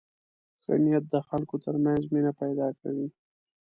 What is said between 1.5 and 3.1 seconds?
تر منځ مینه پیدا کوي.